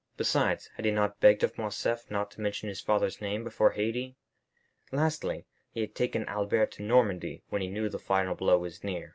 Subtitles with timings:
[0.17, 4.15] Besides, had he not begged of Morcerf not to mention his father's name before Haydée?
[4.91, 9.09] Lastly, he had taken Albert to Normandy when he knew the final blow was near.